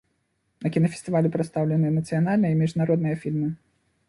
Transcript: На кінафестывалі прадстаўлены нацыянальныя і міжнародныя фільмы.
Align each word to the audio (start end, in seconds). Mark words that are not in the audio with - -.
На 0.67 0.71
кінафестывалі 0.77 1.31
прадстаўлены 1.35 1.93
нацыянальныя 1.99 2.51
і 2.57 2.63
міжнародныя 2.63 3.15
фільмы. 3.27 3.53